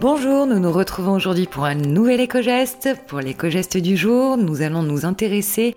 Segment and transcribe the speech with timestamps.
[0.00, 2.90] Bonjour, nous nous retrouvons aujourd'hui pour un nouvel éco-geste.
[3.08, 5.74] Pour l'éco-geste du jour, nous allons nous intéresser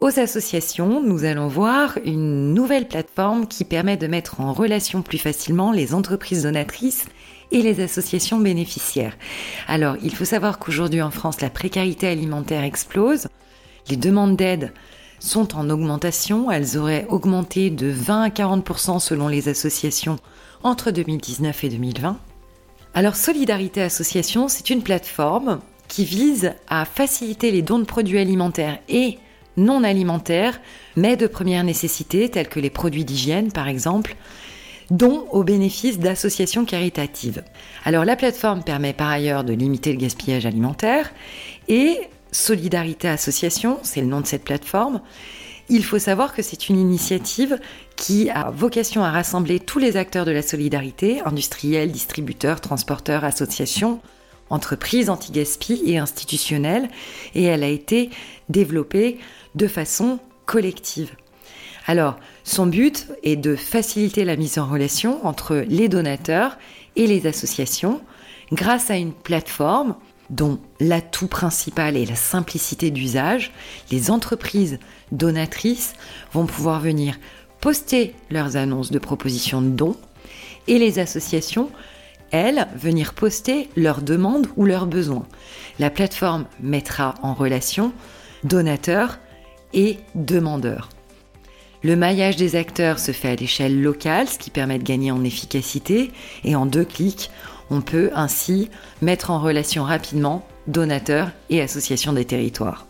[0.00, 1.00] aux associations.
[1.00, 5.94] Nous allons voir une nouvelle plateforme qui permet de mettre en relation plus facilement les
[5.94, 7.04] entreprises donatrices
[7.52, 9.16] et les associations bénéficiaires.
[9.68, 13.28] Alors, il faut savoir qu'aujourd'hui en France, la précarité alimentaire explose.
[13.88, 14.72] Les demandes d'aide
[15.20, 16.50] sont en augmentation.
[16.50, 20.16] Elles auraient augmenté de 20 à 40% selon les associations
[20.64, 22.18] entre 2019 et 2020.
[22.94, 28.78] Alors Solidarité Association, c'est une plateforme qui vise à faciliter les dons de produits alimentaires
[28.88, 29.18] et
[29.56, 30.60] non alimentaires,
[30.96, 34.14] mais de première nécessité, tels que les produits d'hygiène par exemple,
[34.90, 37.42] dont au bénéfice d'associations caritatives.
[37.86, 41.12] Alors la plateforme permet par ailleurs de limiter le gaspillage alimentaire
[41.68, 41.98] et
[42.30, 45.00] Solidarité Association, c'est le nom de cette plateforme,
[45.72, 47.58] il faut savoir que c'est une initiative
[47.96, 54.00] qui a vocation à rassembler tous les acteurs de la solidarité, industriels, distributeurs, transporteurs, associations,
[54.50, 56.90] entreprises anti-gaspi et institutionnelles,
[57.34, 58.10] et elle a été
[58.50, 59.18] développée
[59.54, 61.12] de façon collective.
[61.86, 66.58] Alors, son but est de faciliter la mise en relation entre les donateurs
[66.96, 68.02] et les associations
[68.52, 69.96] grâce à une plateforme
[70.32, 73.52] dont l'atout principal est la simplicité d'usage,
[73.90, 74.78] les entreprises
[75.12, 75.92] donatrices
[76.32, 77.18] vont pouvoir venir
[77.60, 79.96] poster leurs annonces de propositions de dons
[80.66, 81.70] et les associations,
[82.30, 85.26] elles, venir poster leurs demandes ou leurs besoins.
[85.78, 87.92] La plateforme mettra en relation
[88.42, 89.18] donateurs
[89.74, 90.88] et demandeurs.
[91.82, 95.24] Le maillage des acteurs se fait à l'échelle locale, ce qui permet de gagner en
[95.24, 96.12] efficacité,
[96.44, 97.30] et en deux clics,
[97.72, 98.68] on peut ainsi
[99.00, 102.86] mettre en relation rapidement donateurs et associations des territoires.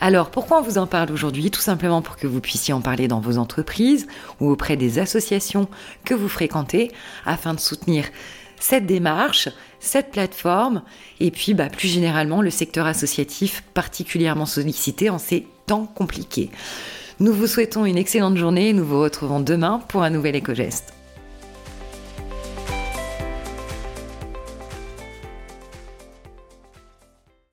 [0.00, 1.50] Alors, pourquoi on vous en parle aujourd'hui?
[1.50, 4.08] Tout simplement pour que vous puissiez en parler dans vos entreprises
[4.40, 5.68] ou auprès des associations
[6.04, 6.90] que vous fréquentez
[7.24, 8.04] afin de soutenir
[8.58, 10.82] cette démarche, cette plateforme
[11.20, 16.50] et puis bah, plus généralement le secteur associatif particulièrement sollicité en ces temps compliqués.
[17.20, 20.94] Nous vous souhaitons une excellente journée et nous vous retrouvons demain pour un nouvel éco-geste.